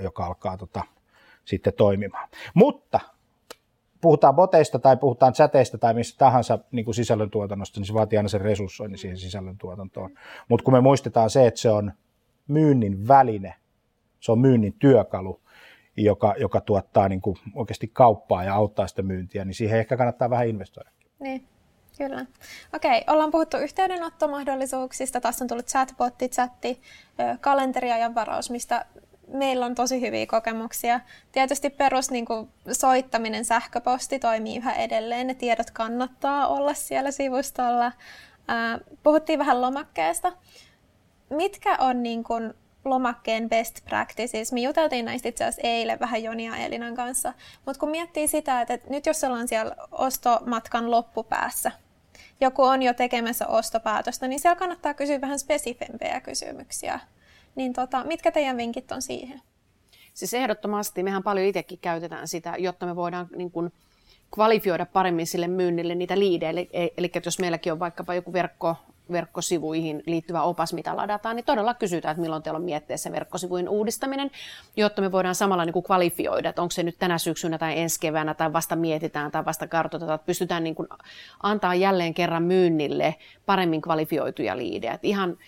[0.02, 0.82] joka alkaa tota,
[1.44, 2.28] sitten toimimaan.
[2.54, 3.00] Mutta
[4.00, 8.28] puhutaan boteista tai puhutaan chateista tai mistä tahansa niin kuin sisällöntuotannosta, niin se vaatii aina
[8.28, 10.10] sen resurssoinnin siihen sisällöntuotantoon.
[10.48, 11.92] Mutta kun me muistetaan se, että se on
[12.48, 13.54] myynnin väline,
[14.20, 15.40] se on myynnin työkalu,
[15.96, 20.30] joka, joka tuottaa niin kuin oikeasti kauppaa ja auttaa sitä myyntiä, niin siihen ehkä kannattaa
[20.30, 20.90] vähän investoida.
[21.20, 21.44] Niin.
[21.98, 22.26] Kyllä.
[22.74, 25.20] Okei, ollaan puhuttu yhteydenottomahdollisuuksista.
[25.20, 26.82] Tässä on tullut chatbotti, chatti,
[27.40, 28.84] kalenteri ja varaus, mistä
[29.28, 31.00] meillä on tosi hyviä kokemuksia.
[31.32, 35.26] Tietysti perus niin kuin, soittaminen, sähköposti toimii yhä edelleen.
[35.26, 37.92] Ne tiedot kannattaa olla siellä sivustolla.
[39.02, 40.32] Puhuttiin vähän lomakkeesta.
[41.30, 44.52] Mitkä on niin kuin, lomakkeen best practices.
[44.52, 47.32] Me juteltiin näistä itse asiassa eilen vähän Joni ja Elinan kanssa.
[47.66, 51.72] Mutta kun miettii sitä, että nyt jos ollaan siellä ostomatkan loppupäässä,
[52.40, 57.00] joku on jo tekemässä ostopäätöstä, niin siellä kannattaa kysyä vähän spesifempejä kysymyksiä.
[57.54, 59.42] Niin tota, mitkä teidän vinkit on siihen?
[60.14, 63.72] Siis ehdottomasti, mehän paljon itsekin käytetään sitä, jotta me voidaan niin kuin,
[64.34, 66.50] kvalifioida paremmin sille myynnille niitä liidejä.
[66.50, 68.76] Eli, eli jos meilläkin on vaikkapa joku verkko,
[69.12, 74.30] verkkosivuihin liittyvä opas, mitä ladataan, niin todella kysytään, että milloin teillä on mietteessä verkkosivujen uudistaminen,
[74.76, 78.00] jotta me voidaan samalla niin kuin kvalifioida, että onko se nyt tänä syksynä tai ensi
[78.00, 80.88] keväänä tai vasta mietitään tai vasta kartoitetaan, että pystytään niin kuin
[81.42, 83.14] antaa jälleen kerran myynnille
[83.46, 84.94] paremmin kvalifioituja liidejä.
[84.94, 85.38] Että ihan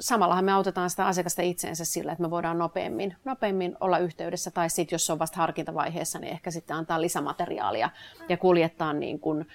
[0.00, 4.70] samallahan me autetaan sitä asiakasta itseensä sillä, että me voidaan nopeammin, nopeammin olla yhteydessä, tai
[4.70, 7.90] sitten jos se on vasta harkintavaiheessa, niin ehkä sitten antaa lisämateriaalia
[8.28, 9.46] ja kuljettaa niin kuin,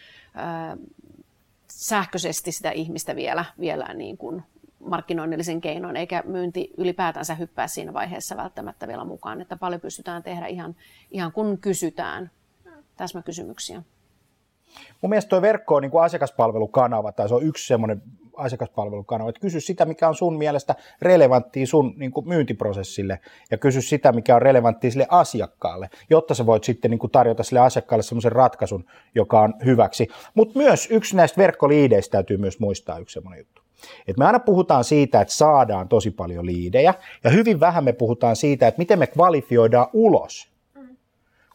[1.71, 4.43] sähköisesti sitä ihmistä vielä, vielä niin kuin
[4.79, 10.47] markkinoinnillisen keinoin, eikä myynti ylipäätänsä hyppää siinä vaiheessa välttämättä vielä mukaan, että paljon pystytään tehdä
[10.47, 10.75] ihan,
[11.11, 12.31] ihan kun kysytään
[12.97, 13.81] täsmäkysymyksiä.
[15.01, 18.01] Mun mielestä tuo verkko on niin kuin asiakaspalvelukanava, tai se on yksi semmoinen
[18.35, 23.19] asiakaspalvelukanava, että kysy sitä, mikä on sun mielestä relevanttia sun niin kuin myyntiprosessille,
[23.51, 27.43] ja kysy sitä, mikä on relevanttia sille asiakkaalle, jotta sä voit sitten niin kuin tarjota
[27.43, 30.07] sille asiakkaalle semmoisen ratkaisun, joka on hyväksi.
[30.33, 33.61] Mutta myös yksi näistä verkkoliideistä täytyy myös muistaa yksi semmoinen juttu.
[34.07, 38.35] Et me aina puhutaan siitä, että saadaan tosi paljon liidejä, ja hyvin vähän me puhutaan
[38.35, 40.51] siitä, että miten me kvalifioidaan ulos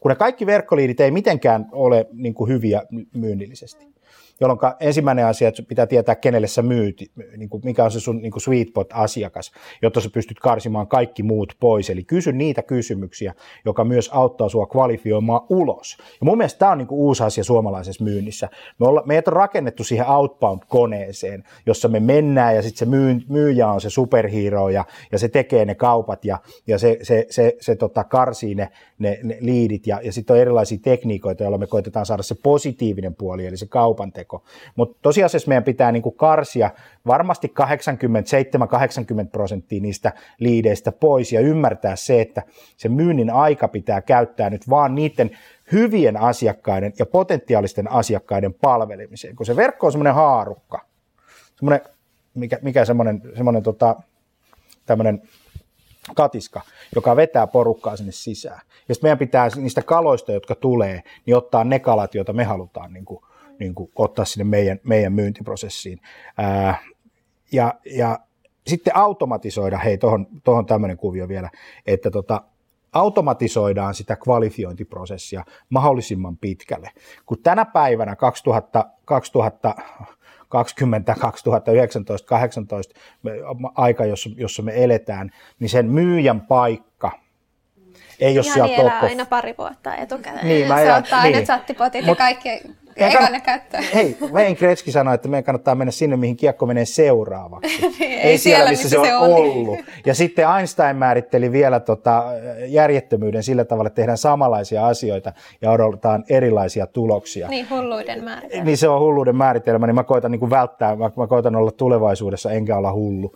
[0.01, 3.96] kun ne kaikki verkkoliidit ei mitenkään ole niin kuin hyviä myynnillisesti
[4.41, 8.21] jolloin ensimmäinen asia, että pitää tietää, kenelle sä myyt, niin kuin mikä on se sun
[8.21, 11.89] niin kuin sweet pot-asiakas, jotta sä pystyt karsimaan kaikki muut pois.
[11.89, 13.33] Eli kysy niitä kysymyksiä,
[13.65, 15.97] joka myös auttaa sua kvalifioimaan ulos.
[15.99, 18.49] Ja mun mielestä tämä on niin kuin uusi asia suomalaisessa myynnissä.
[18.79, 23.67] Me olla, meitä on rakennettu siihen outbound-koneeseen, jossa me mennään ja sitten se myy, myyjä
[23.67, 27.57] on se superhero ja, ja se tekee ne kaupat ja, ja se, se, se, se,
[27.61, 28.69] se tota, karsii ne,
[28.99, 33.15] ne, ne liidit ja, ja sitten on erilaisia tekniikoita, joilla me koitetaan saada se positiivinen
[33.15, 34.43] puoli, eli se kaupan teko teko.
[34.75, 36.71] Mutta tosiasiassa meidän pitää niinku karsia
[37.07, 37.53] varmasti
[39.25, 42.43] 87-80 prosenttia niistä liideistä pois ja ymmärtää se, että
[42.77, 45.37] se myynnin aika pitää käyttää nyt vaan niiden
[45.71, 50.85] hyvien asiakkaiden ja potentiaalisten asiakkaiden palvelemiseen, kun se verkko on semmoinen haarukka,
[51.55, 51.81] semmoinen,
[52.33, 53.95] mikä, mikä semmoinen, semmoinen tota,
[54.85, 55.21] tämmöinen
[56.15, 56.61] katiska,
[56.95, 58.61] joka vetää porukkaa sinne sisään.
[58.89, 62.93] Ja sitten meidän pitää niistä kaloista, jotka tulee, niin ottaa ne kalat, joita me halutaan
[62.93, 63.19] niin kuin
[63.59, 65.99] niin kuin ottaa sinne meidän, meidän myyntiprosessiin.
[66.37, 66.79] Ää,
[67.51, 68.19] ja, ja
[68.67, 69.97] sitten automatisoida, hei,
[70.43, 71.49] tuohon tämmöinen kuvio vielä,
[71.85, 72.41] että tota,
[72.93, 76.91] automatisoidaan sitä kvalifiointiprosessia mahdollisimman pitkälle.
[77.25, 82.99] Kun tänä päivänä 2000, 2020, 2019, 2018
[83.75, 87.11] aika, jossa, jossa me eletään, niin sen myyjän paikka
[88.19, 90.47] ei ole siellä top aina pari vuotta etukäteen.
[90.47, 91.35] Niin, se ottaa niin.
[91.35, 92.49] aina chattipotit ja kaikki
[92.97, 93.83] eikä ne käyttöön.
[93.93, 97.85] Hei, Wayne Gretzky sanoi, että meidän kannattaa mennä sinne, mihin kiekko menee seuraavaksi.
[97.99, 99.79] ei, ei siellä, missä, missä se on, ollut.
[100.05, 102.23] Ja sitten Einstein määritteli vielä tota
[102.67, 107.47] järjettömyyden sillä tavalla, että tehdään samanlaisia asioita ja odotetaan erilaisia tuloksia.
[107.47, 108.63] Niin, hulluuden määritelmä.
[108.63, 111.71] Niin se on hulluuden määritelmä, niin mä koitan niin kuin välttää, mä, mä koitan olla
[111.71, 113.35] tulevaisuudessa enkä olla hullu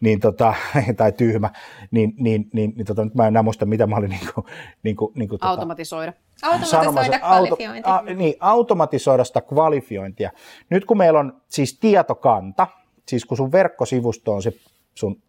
[0.00, 0.54] niin tota,
[0.96, 1.50] tai tyhmä,
[1.90, 4.46] niin, niin, niin, niin tota, nyt mä en enää muista, mitä mä olin niin kuin,
[4.82, 6.12] niin kuin, niin kuin, tota, automatisoida.
[6.42, 7.88] Automatisoida kvalifiointi.
[7.88, 10.30] Auto, a, niin, automatisoida sitä kvalifiointia.
[10.70, 12.66] Nyt kun meillä on siis tietokanta,
[13.08, 14.52] siis kun sun verkkosivusto on se
[14.94, 15.22] sun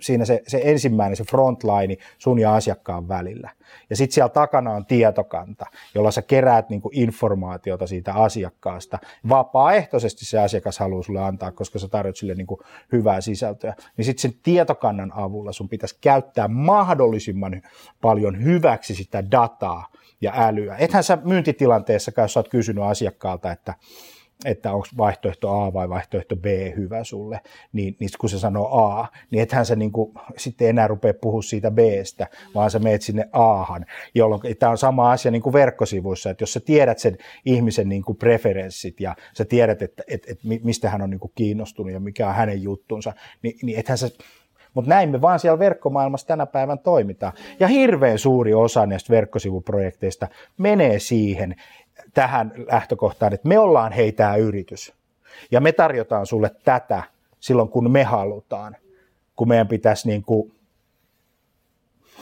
[0.00, 3.50] siinä se, se ensimmäinen, se frontline sun ja asiakkaan välillä.
[3.90, 8.98] Ja sitten siellä takana on tietokanta, jolla sä keräät niinku informaatiota siitä asiakkaasta.
[9.28, 13.74] Vapaaehtoisesti se asiakas haluaa sulle antaa, koska sä tarjot sille niinku hyvää sisältöä.
[13.96, 17.62] Niin sitten sen tietokannan avulla sun pitäisi käyttää mahdollisimman
[18.00, 19.88] paljon hyväksi sitä dataa
[20.20, 20.76] ja älyä.
[20.76, 23.74] Ethän sä myyntitilanteessa, jos sä oot kysynyt asiakkaalta, että
[24.44, 26.44] että onko vaihtoehto A vai vaihtoehto B
[26.76, 27.40] hyvä sulle,
[27.72, 31.42] niin, niin kun se sanoo A, niin ethän sä niin kuin, sitten enää rupea puhua
[31.42, 36.30] siitä Bstä, vaan sä meet sinne Ahan, jolloin tämä on sama asia niin kuin verkkosivuissa,
[36.30, 40.48] että jos sä tiedät sen ihmisen niin kuin preferenssit ja sä tiedät, että, että, että
[40.62, 44.10] mistä hän on niin kuin kiinnostunut ja mikä on hänen juttunsa, niin, niin ethän sä
[44.74, 47.32] mutta näin me vaan siellä verkkomaailmassa tänä päivän toimitaan.
[47.60, 51.56] Ja hirveän suuri osa näistä verkkosivuprojekteista menee siihen,
[52.14, 54.92] tähän lähtökohtaan, että me ollaan heitä yritys
[55.50, 57.02] ja me tarjotaan sulle tätä
[57.40, 58.76] silloin, kun me halutaan.
[59.36, 60.52] kun meidän pitäisi niin kuin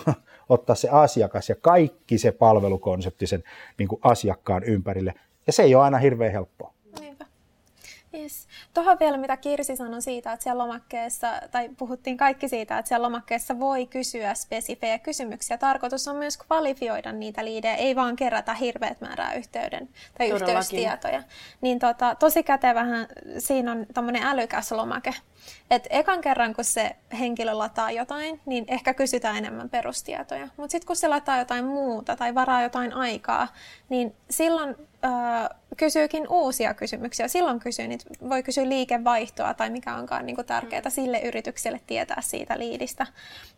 [0.48, 3.44] ottaa se asiakas ja kaikki se palvelukonsepti sen
[3.78, 5.14] niin kuin asiakkaan ympärille.
[5.46, 6.75] Ja se ei ole aina hirveän helppoa.
[8.16, 8.48] Yes.
[8.74, 13.04] Tuohon vielä, mitä Kirsi sanoi siitä, että siellä lomakkeessa, tai puhuttiin kaikki siitä, että siellä
[13.04, 15.58] lomakkeessa voi kysyä spesifejä kysymyksiä.
[15.58, 20.48] Tarkoitus on myös kvalifioida niitä liidejä, ei vaan kerätä hirveät määrää yhteyden tai Todellakin.
[20.48, 21.22] yhteystietoja.
[21.60, 23.06] Niin tota, tosi kätevähän
[23.38, 25.14] siinä on tämmöinen älykäs lomake.
[25.70, 30.48] Et ekan kerran, kun se henkilö lataa jotain, niin ehkä kysytään enemmän perustietoja.
[30.56, 33.48] Mutta sitten kun se lataa jotain muuta tai varaa jotain aikaa,
[33.88, 37.28] niin silloin äh, kysyykin uusia kysymyksiä.
[37.28, 40.90] Silloin kysyy, niin voi kysyä liikevaihtoa tai mikä onkaan niin kuin tärkeää mm.
[40.90, 43.06] sille yritykselle tietää siitä liidistä.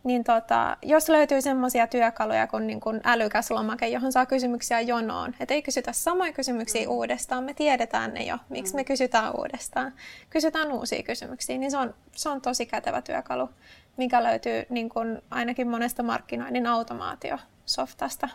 [0.03, 5.35] Niin tota, jos löytyy semmoisia työkaluja kuin, niin kuin älykäs lomake, johon saa kysymyksiä jonoon,
[5.39, 6.91] että ei kysytä samoja kysymyksiä mm.
[6.91, 8.77] uudestaan, me tiedetään ne jo, miksi mm.
[8.77, 9.93] me kysytään uudestaan.
[10.29, 13.49] Kysytään uusia kysymyksiä, niin se on, se on tosi kätevä työkalu,
[13.97, 18.29] mikä löytyy niin kuin ainakin monesta markkinoinnin automaatiosoftasta.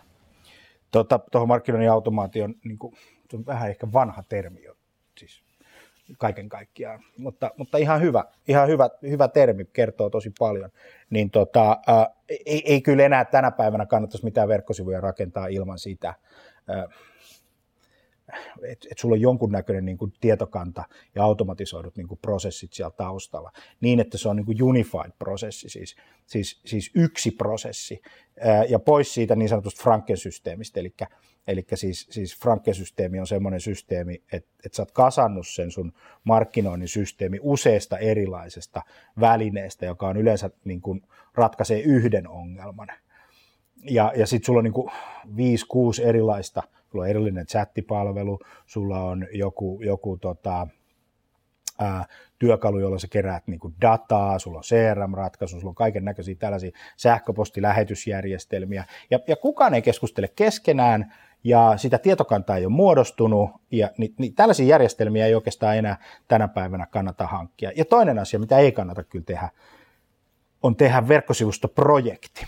[1.02, 2.94] Tuohon tota, markkinoinnin automaation, niin kuin,
[3.30, 4.76] se on vähän ehkä vanha termi jo,
[5.18, 5.42] siis
[6.18, 10.70] kaiken kaikkiaan, mutta, mutta ihan, hyvä, ihan hyvä, hyvä termi, kertoo tosi paljon.
[11.10, 16.14] Niin tota, ää, ei, ei kyllä enää tänä päivänä kannattaisi mitään verkkosivuja rakentaa ilman sitä.
[16.68, 16.88] Ää,
[18.68, 20.84] että et sulla on jonkunnäköinen niin kuin tietokanta
[21.14, 25.68] ja automatisoidut niin kuin prosessit siellä taustalla, niin että se on niin kuin unified prosessi,
[25.68, 28.02] siis, siis, siis yksi prosessi,
[28.40, 30.94] ää, ja pois siitä niin sanotusta Franken-systeemistä, eli,
[31.46, 35.92] eli siis, siis Franken-systeemi on semmoinen systeemi, että, että sä oot kasannut sen sun
[36.24, 38.82] markkinoinnin systeemi useista erilaisesta
[39.20, 41.02] välineestä, joka on yleensä niin kuin
[41.34, 42.88] ratkaisee yhden ongelman.
[43.90, 44.90] Ja, ja sitten sulla on niin kuin
[45.36, 46.62] viisi, kuusi erilaista
[46.94, 50.66] sulla on erillinen chattipalvelu, sulla on joku, joku tota,
[51.78, 52.04] ää,
[52.38, 56.70] työkalu, jolla sä keräät niin kuin dataa, sulla on CRM-ratkaisu, sulla on kaiken näköisiä tällaisia
[56.96, 64.14] sähköpostilähetysjärjestelmiä, ja, ja kukaan ei keskustele keskenään, ja sitä tietokantaa ei ole muodostunut, ja niin,
[64.18, 65.96] niin tällaisia järjestelmiä ei oikeastaan enää
[66.28, 67.72] tänä päivänä kannata hankkia.
[67.76, 69.48] Ja toinen asia, mitä ei kannata kyllä tehdä,
[70.62, 72.46] on tehdä verkkosivustoprojekti.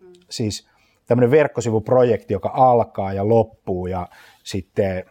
[0.00, 0.12] Mm.
[0.30, 0.68] Siis
[1.08, 4.08] tämmöinen verkkosivuprojekti, joka alkaa ja loppuu ja
[4.44, 5.04] sitten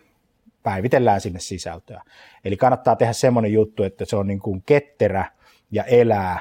[0.63, 2.01] päivitellään sinne sisältöä.
[2.45, 5.25] Eli kannattaa tehdä semmoinen juttu, että se on niin kuin ketterä
[5.71, 6.39] ja elää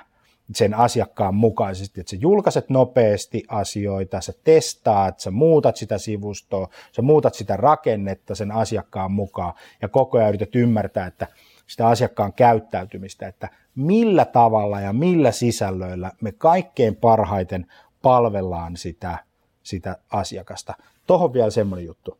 [0.54, 7.02] sen asiakkaan mukaisesti, että sä julkaiset nopeasti asioita, sä testaat, sä muutat sitä sivustoa, sä
[7.02, 11.26] muutat sitä rakennetta sen asiakkaan mukaan ja koko ajan yrität ymmärtää, että
[11.66, 17.66] sitä asiakkaan käyttäytymistä, että millä tavalla ja millä sisällöillä me kaikkein parhaiten
[18.02, 19.25] palvellaan sitä
[19.66, 20.74] sitä asiakasta.
[21.06, 22.18] Tuohon vielä semmoinen juttu,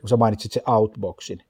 [0.00, 1.42] kun sä mainitsit se outboxin,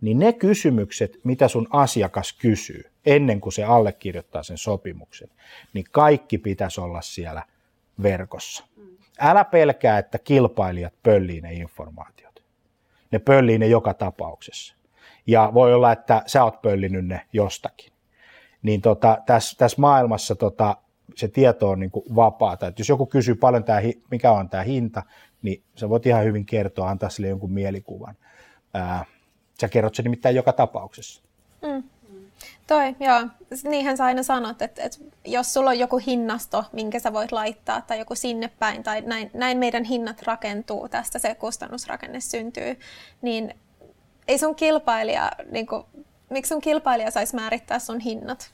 [0.00, 5.28] niin ne kysymykset, mitä sun asiakas kysyy ennen kuin se allekirjoittaa sen sopimuksen,
[5.72, 7.42] niin kaikki pitäisi olla siellä
[8.02, 8.64] verkossa.
[9.18, 12.42] Älä pelkää, että kilpailijat pöllii ne informaatiot.
[13.10, 14.74] Ne pöllii ne joka tapauksessa.
[15.26, 17.92] Ja voi olla, että sä oot pöllinyt ne jostakin.
[18.62, 20.76] Niin tota, tässä, tässä maailmassa tota,
[21.16, 22.66] se tieto on niin vapaata.
[22.66, 25.02] Että jos joku kysyy paljon, tämä, mikä on tämä hinta,
[25.42, 28.14] niin sä voit ihan hyvin kertoa, antaa sille jonkun mielikuvan.
[28.74, 29.04] Ää,
[29.60, 31.22] sä kerrot sen nimittäin joka tapauksessa.
[31.62, 31.82] Mm.
[32.66, 33.26] Toi, joo.
[33.64, 37.80] Niinhän sä aina sanot, että, että jos sulla on joku hinnasto, minkä sä voit laittaa,
[37.80, 42.78] tai joku sinne päin, tai näin, näin meidän hinnat rakentuu, tästä se kustannusrakenne syntyy,
[43.22, 43.54] niin
[44.28, 45.84] ei sun kilpailija, niin kuin,
[46.30, 48.52] miksi sun kilpailija saisi määrittää sun hinnat?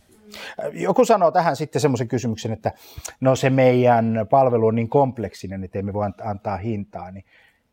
[0.73, 2.73] Joku sanoo tähän sitten semmoisen kysymyksen, että
[3.21, 7.25] no se meidän palvelu on niin kompleksinen, että emme voi antaa hintaa, niin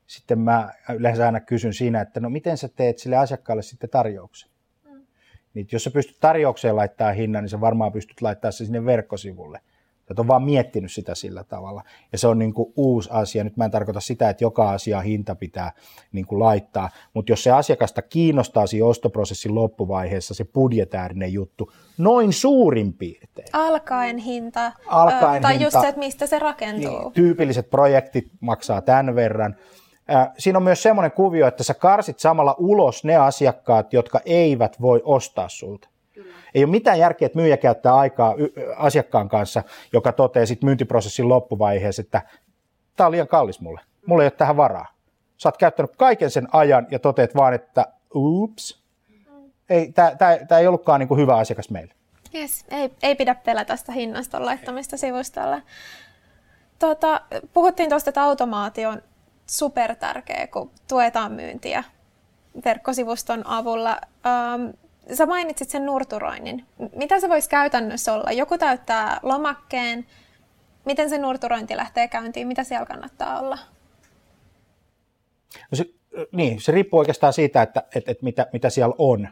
[0.08, 4.50] sitten mä yleensä aina kysyn siinä, että no miten sä teet sille asiakkaalle sitten tarjouksen?
[4.84, 5.06] Mm.
[5.54, 9.60] Niin jos sä pystyt tarjoukseen laittaa hinnan, niin sä varmaan pystyt laittaa se sinne verkkosivulle–
[10.08, 11.84] Sä on vaan miettinyt sitä sillä tavalla.
[12.12, 13.44] Ja se on niin kuin uusi asia.
[13.44, 15.72] Nyt mä en tarkoita sitä, että joka asia hinta pitää
[16.12, 22.34] niin kuin laittaa, mutta jos se asiakasta kiinnostaa siinä ostoprosessin loppuvaiheessa se budjetäärinen juttu, noin
[22.34, 23.48] suurin piirtein.
[23.54, 27.00] Alkaen hinta, Alkaen tai hinta, just se, että mistä se rakentuu.
[27.00, 29.56] Niin, tyypilliset projektit maksaa tämän verran.
[30.38, 35.02] Siinä on myös semmoinen kuvio, että sä karsit samalla ulos ne asiakkaat, jotka eivät voi
[35.06, 35.90] ostaa sulta.
[36.56, 38.36] Ei ole mitään järkeä, että myyjä käyttää aikaa
[38.78, 39.64] asiakkaan kanssa,
[39.94, 42.22] joka toteaa sitten myyntiprosessin loppuvaiheessa, että
[42.96, 43.82] tämä on liian kallis mulle.
[44.06, 44.86] Mulla ei ole tähän varaa.
[45.38, 48.84] Sä oot käyttänyt kaiken sen ajan ja toteat vaan, että ups,
[49.70, 49.92] ei,
[50.48, 51.94] tämä ei ollutkaan niin kuin hyvä asiakas meille.
[52.36, 55.62] Yes, ei, ei pidä pelätä sitä hinnaston laittamista sivustolle.
[56.80, 57.22] Tota,
[57.54, 59.02] puhuttiin tuosta, että automaatio on
[59.48, 61.84] super tärkeä, kun tuetaan myyntiä
[62.66, 63.98] verkkosivuston avulla.
[64.56, 64.74] Um,
[65.14, 66.66] sä mainitsit sen nurturoinnin.
[66.96, 68.32] Mitä se voisi käytännössä olla?
[68.32, 70.06] Joku täyttää lomakkeen.
[70.86, 72.48] Miten se nurturointi lähtee käyntiin?
[72.48, 73.58] Mitä siellä kannattaa olla?
[75.72, 75.86] No se,
[76.32, 79.28] niin, se riippuu oikeastaan siitä, että, että, että mitä, mitä siellä on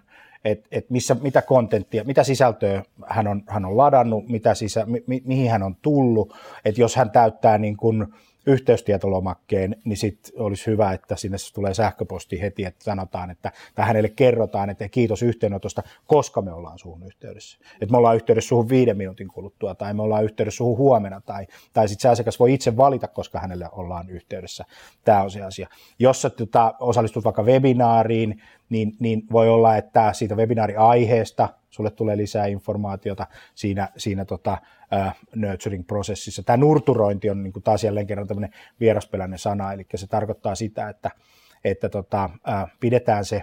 [0.46, 5.22] että et missä, mitä kontenttia, mitä sisältöä hän on, hän on ladannut, mitä sisä, mi,
[5.26, 8.08] mihin hän on tullut, että jos hän täyttää niin kuin
[8.46, 14.10] yhteystietolomakkeen, niin sitten olisi hyvä, että sinne tulee sähköposti heti, että sanotaan, että tai hänelle
[14.10, 17.58] kerrotaan, että kiitos yhteenotosta, koska me ollaan suhun yhteydessä.
[17.82, 21.48] Että me ollaan yhteydessä suhun viiden minuutin kuluttua, tai me ollaan yhteydessä suhun huomenna, tai,
[21.74, 24.66] tai sitten se asiakas voi itse valita, koska hänelle ollaan yhteydessä.
[25.06, 25.68] Tämä on se asia.
[26.00, 28.42] Jos sä tota, osallistut vaikka webinaariin,
[28.74, 34.58] niin, niin voi olla, että siitä webinaariaiheesta sulle tulee lisää informaatiota siinä, siinä tota,
[35.08, 36.44] uh, nurturing-prosessissa.
[36.44, 40.90] Tämä nurturointi on niin kuin taas jälleen kerran tämmöinen vieraspeläinen sana, eli se tarkoittaa sitä,
[40.90, 41.12] että,
[41.64, 43.42] että tota, uh, pidetään se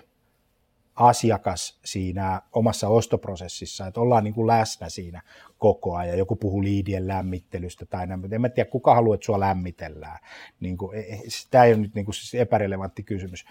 [0.96, 5.22] asiakas siinä omassa ostoprosessissa, että ollaan niin kuin läsnä siinä
[5.58, 6.18] koko ajan.
[6.18, 10.18] Joku puhuu liidien lämmittelystä tai näin, mutta en mä tiedä, kuka haluaa, että sua lämmitellään.
[10.60, 11.18] Niin kuin, e, e,
[11.50, 13.44] tämä ei ole nyt niin kuin siis epärelevantti kysymys.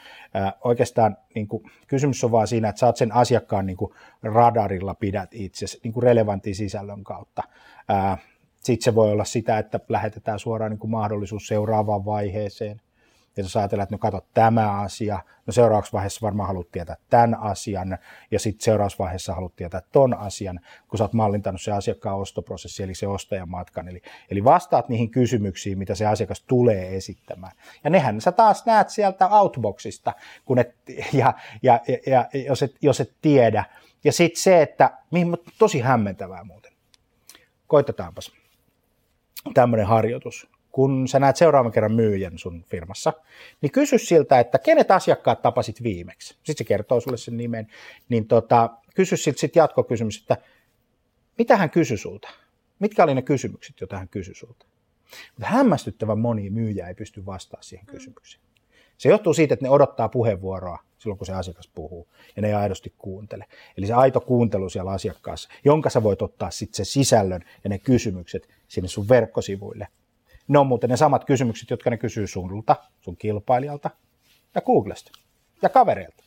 [0.64, 5.30] Oikeastaan niin kuin, kysymys on vaan siinä, että oot sen asiakkaan niin kuin radarilla pidät
[5.34, 7.44] itse niin kuin relevantin sisällön kautta.
[8.56, 12.82] Sitten se voi olla sitä, että lähetetään suoraan niin kuin mahdollisuus seuraavaan vaiheeseen
[13.40, 17.40] ja jos ajatellaan, että no kato tämä asia, no seuraavaksi vaiheessa varmaan haluat tietää tämän
[17.40, 17.98] asian,
[18.32, 22.84] ja sitten seuraavassa vaiheessa haluat tietää ton asian, kun sä oot mallintanut se asiakkaan ostoprosessi,
[22.84, 27.52] eli se ostajan matkan, eli, eli vastaat niihin kysymyksiin, mitä se asiakas tulee esittämään.
[27.84, 30.14] Ja nehän sä taas näet sieltä outboxista,
[30.46, 30.76] kun et,
[31.14, 33.66] ja, ja, ja, ja jos, et, jos et tiedä.
[34.04, 34.98] Ja sitten se, että,
[35.60, 36.72] tosi hämmentävää muuten.
[37.68, 38.32] Koitetaanpas
[39.54, 43.14] tämmöinen harjoitus kun sä näet seuraavan kerran myyjän sun firmassa,
[43.62, 46.28] niin kysy siltä, että kenet asiakkaat tapasit viimeksi.
[46.28, 47.68] Sitten se kertoo sulle sen nimen.
[48.10, 50.38] Niin tota, kysy siltä sit jatkokysymys, että
[51.38, 52.30] mitä hän kysyi sulta?
[52.80, 54.66] Mitkä oli ne kysymykset, joita hän kysyi sulta?
[55.36, 58.44] Mutta hämmästyttävän moni myyjä ei pysty vastaamaan siihen kysymykseen.
[58.98, 62.54] Se johtuu siitä, että ne odottaa puheenvuoroa silloin, kun se asiakas puhuu, ja ne ei
[62.54, 63.46] aidosti kuuntele.
[63.78, 67.80] Eli se aito kuuntelu siellä asiakkaassa, jonka sä voit ottaa sitten sen sisällön ja ne
[67.80, 69.88] kysymykset sinne sun verkkosivuille,
[70.50, 73.90] ne on muuten ne samat kysymykset, jotka ne kysyy sulta, sun kilpailijalta
[74.56, 75.12] ja Googlesta
[75.62, 76.24] ja kavereilta.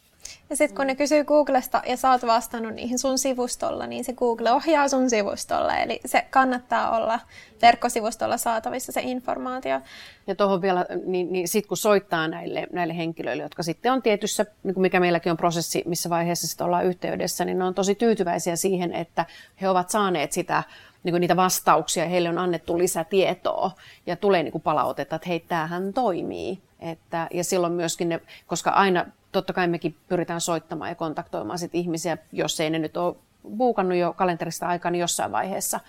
[0.51, 4.13] Ja sitten kun ne kysyy Googlesta ja sä oot vastannut niihin sun sivustolla, niin se
[4.13, 5.83] Google ohjaa sun sivustolle.
[5.83, 7.21] Eli se kannattaa olla
[7.63, 9.81] verkkosivustolla saatavissa se informaatio.
[10.27, 14.47] Ja tuohon vielä, niin, niin sitten kun soittaa näille, näille henkilöille, jotka sitten on tietyssä,
[14.63, 17.95] niin kuin mikä meilläkin on prosessi, missä vaiheessa sitten ollaan yhteydessä, niin ne on tosi
[17.95, 19.27] tyytyväisiä siihen, että
[19.61, 20.63] he ovat saaneet sitä
[21.03, 23.71] niin niitä vastauksia, heille on annettu lisätietoa
[24.07, 26.59] ja tulee niin palautetta, että hei, tämähän toimii.
[26.81, 31.75] Että, ja silloin myöskin ne, koska aina totta kai mekin pyritään soittamaan ja kontaktoimaan sit
[31.75, 33.17] ihmisiä, jos ei ne nyt ole
[33.57, 35.81] buukannut jo kalenterista aikaa, niin jossain vaiheessa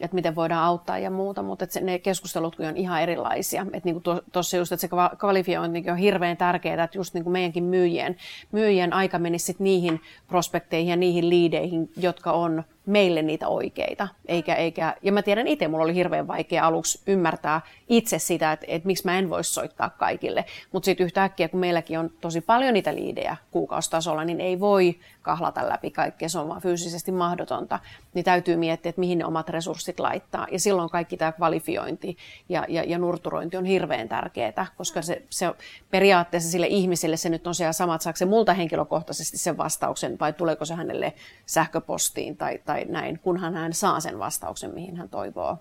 [0.00, 3.66] että miten voidaan auttaa ja muuta, mutta että ne keskustelut on ihan erilaisia.
[3.72, 7.64] Että niin tuossa just, että se kvalifiointi on hirveän tärkeää, että just niin kuin meidänkin
[7.64, 8.16] myyjien,
[8.52, 14.08] myyjien aika menisi niihin prospekteihin ja niihin liideihin, jotka on meille niitä oikeita.
[14.28, 18.66] Eikä, eikä, ja mä tiedän itse, mulla oli hirveän vaikea aluksi ymmärtää itse sitä, että,
[18.68, 20.44] että miksi mä en voisi soittaa kaikille.
[20.72, 25.68] Mutta sitten yhtäkkiä, kun meilläkin on tosi paljon niitä liidejä kuukaustasolla, niin ei voi kahlata
[25.68, 27.78] läpi kaikkea, se on vaan fyysisesti mahdotonta.
[28.14, 30.46] Niin täytyy miettiä, että mihin ne omat resurssit laittaa.
[30.50, 32.16] Ja silloin kaikki tämä kvalifiointi
[32.48, 35.46] ja, ja, ja nurturointi on hirveän tärkeää, koska se, se
[35.90, 40.32] periaatteessa sille ihmiselle se nyt on siellä samat, saako se multa henkilökohtaisesti sen vastauksen vai
[40.32, 41.12] tuleeko se hänelle
[41.46, 45.58] sähköpostiin tai, tai näin, kunhan hän saa sen vastauksen, mihin hän toivoo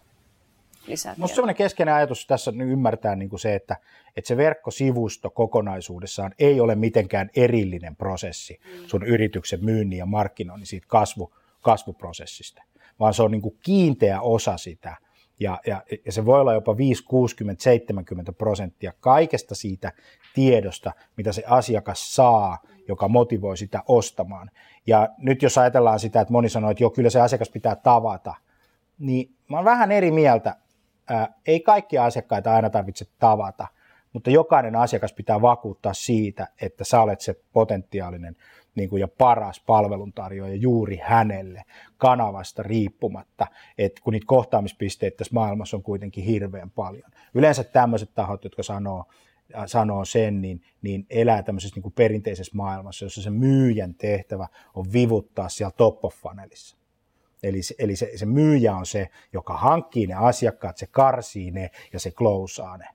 [0.87, 3.75] lisää Minusta sellainen keskeinen ajatus tässä on ymmärtää niin kuin se, että,
[4.15, 8.87] että se verkkosivusto kokonaisuudessaan ei ole mitenkään erillinen prosessi mm.
[8.87, 12.63] sun yrityksen myynnin ja markkinoinnin siitä kasvu, kasvuprosessista,
[12.99, 14.97] vaan se on niin kuin kiinteä osa sitä.
[15.39, 19.91] Ja, ja, ja se voi olla jopa 5, 60, 70 prosenttia kaikesta siitä
[20.33, 22.57] tiedosta, mitä se asiakas saa,
[22.89, 24.51] joka motivoi sitä ostamaan.
[24.87, 28.33] Ja nyt jos ajatellaan sitä, että moni sanoo, että joo, kyllä se asiakas pitää tavata,
[28.99, 30.55] niin mä oon vähän eri mieltä.
[31.09, 33.67] Ää, ei kaikkia asiakkaita aina tarvitse tavata,
[34.13, 38.35] mutta jokainen asiakas pitää vakuuttaa siitä, että sä olet se potentiaalinen
[38.75, 41.63] niin kuin ja paras palveluntarjoaja juuri hänelle
[41.97, 43.47] kanavasta riippumatta,
[43.77, 47.11] että kun niitä kohtaamispisteitä tässä maailmassa on kuitenkin hirveän paljon.
[47.33, 49.05] Yleensä tämmöiset tahot, jotka sanoo,
[49.65, 54.85] sanoo sen, niin, niin elää tämmöisessä niin kuin perinteisessä maailmassa, jossa se myyjän tehtävä on
[54.93, 56.77] vivuttaa siellä top of funnelissa.
[57.43, 61.99] Eli, eli se, se myyjä on se, joka hankkii ne asiakkaat, se karsii ne ja
[61.99, 62.87] se klousaa ne.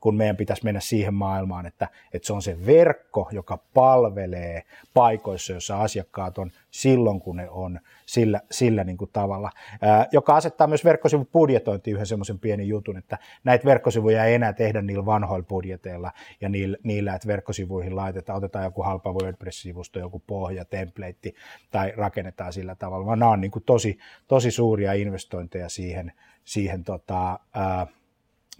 [0.00, 4.62] Kun meidän pitäisi mennä siihen maailmaan, että, että se on se verkko, joka palvelee
[4.94, 9.50] paikoissa, joissa asiakkaat on silloin, kun ne on sillä, sillä niin kuin tavalla,
[9.82, 14.82] ää, joka asettaa myös verkkosivubudjetointiin yhden semmoisen pienen jutun, että näitä verkkosivuja ei enää tehdä
[14.82, 20.64] niillä vanhoilla budjeteilla ja niillä, niillä että verkkosivuihin laitetaan, otetaan joku halpa WordPress-sivusto, joku pohja,
[20.64, 21.32] template
[21.70, 26.12] tai rakennetaan sillä tavalla, vaan nämä on niin kuin tosi, tosi suuria investointeja siihen,
[26.44, 27.86] siihen tota, ää,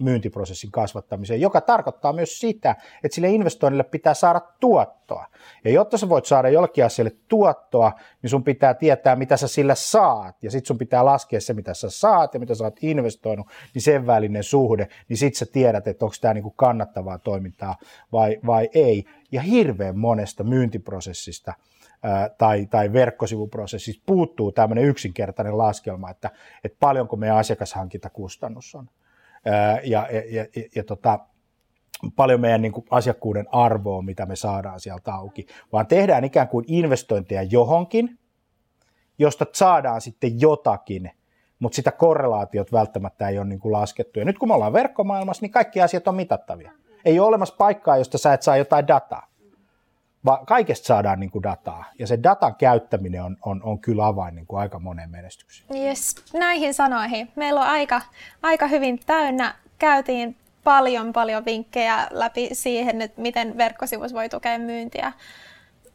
[0.01, 5.26] myyntiprosessin kasvattamiseen, joka tarkoittaa myös sitä, että sille investoinnille pitää saada tuottoa.
[5.64, 7.92] Ja jotta sä voit saada jollekin asialle tuottoa,
[8.22, 11.74] niin sun pitää tietää, mitä sä sillä saat, ja sitten sun pitää laskea se, mitä
[11.74, 15.86] sä saat ja mitä sä oot investoinut, niin sen välinen suhde, niin sitten sä tiedät,
[15.86, 17.76] että onko tämä niinku kannattavaa toimintaa
[18.12, 19.05] vai, vai ei.
[19.32, 21.55] Ja hirveän monesta myyntiprosessista
[22.38, 26.30] tai, tai verkkosivuprosessista puuttuu tämmöinen yksinkertainen laskelma, että,
[26.64, 28.88] että paljonko meidän asiakashankintakustannus on
[29.84, 31.18] ja, ja, ja, ja tota,
[32.16, 36.64] paljon meidän niin kuin asiakkuuden arvoa, mitä me saadaan sieltä auki, vaan tehdään ikään kuin
[36.68, 38.18] investointeja johonkin,
[39.18, 41.11] josta saadaan sitten jotakin,
[41.59, 44.18] mutta sitä korrelaatiot välttämättä ei ole niin kuin laskettu.
[44.18, 46.72] Ja nyt kun me ollaan verkkomaailmassa, niin kaikki asiat on mitattavia.
[47.05, 49.28] Ei ole olemassa paikkaa, josta sä et saa jotain dataa
[50.25, 51.85] vaan kaikesta saadaan niin kuin dataa.
[51.99, 55.83] Ja se datan käyttäminen on, on, on kyllä avain niin kuin aika moneen menestykseen.
[55.83, 57.33] Yes, näihin sanoihin.
[57.37, 58.01] Meillä on aika,
[58.43, 59.55] aika hyvin täynnä.
[59.79, 65.12] Käytiin paljon paljon vinkkejä läpi siihen, että miten verkkosivus voi tukea myyntiä.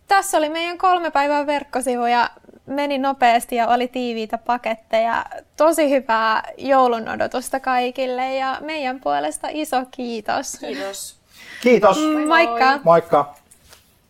[0.07, 2.29] Tässä oli meidän kolme päivää verkkosivu ja
[2.65, 5.25] meni nopeasti ja oli tiiviitä paketteja.
[5.57, 10.57] Tosi hyvää joulun odotusta kaikille ja meidän puolesta iso kiitos.
[10.59, 11.19] Kiitos.
[11.61, 11.97] Kiitos.
[12.27, 12.79] Moikka.
[12.83, 13.35] Moikka.